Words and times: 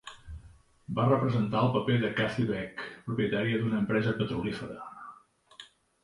Va 0.99 1.03
representar 1.09 1.59
el 1.65 1.73
paper 1.75 1.97
de 2.03 2.09
Kathy 2.19 2.45
Veck, 2.51 2.81
propietària 3.09 3.59
d'una 3.65 3.77
empresa 3.83 4.15
petrolífera. 4.23 4.89